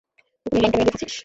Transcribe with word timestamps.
কখনো 0.45 0.59
ল্যাংটা 0.61 0.77
মেয়ে 0.77 0.87
দেখেছিস? 0.89 1.13